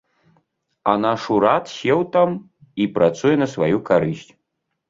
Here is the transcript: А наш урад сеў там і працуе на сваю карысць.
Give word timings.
А 0.93 0.95
наш 1.03 1.27
урад 1.35 1.63
сеў 1.75 2.01
там 2.15 2.29
і 2.85 2.91
працуе 2.97 3.35
на 3.43 3.47
сваю 3.55 3.77
карысць. 3.93 4.29